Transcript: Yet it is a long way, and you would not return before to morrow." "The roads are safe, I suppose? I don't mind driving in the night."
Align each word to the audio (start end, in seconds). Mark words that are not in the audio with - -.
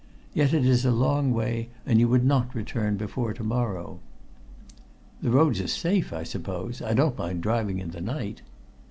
Yet 0.33 0.51
it 0.51 0.65
is 0.65 0.83
a 0.83 0.89
long 0.89 1.31
way, 1.31 1.69
and 1.85 1.99
you 1.99 2.07
would 2.07 2.25
not 2.25 2.55
return 2.55 2.97
before 2.97 3.35
to 3.35 3.43
morrow." 3.43 3.99
"The 5.21 5.29
roads 5.29 5.61
are 5.61 5.67
safe, 5.67 6.11
I 6.11 6.23
suppose? 6.23 6.81
I 6.81 6.95
don't 6.95 7.19
mind 7.19 7.43
driving 7.43 7.77
in 7.77 7.91
the 7.91 8.01
night." 8.01 8.41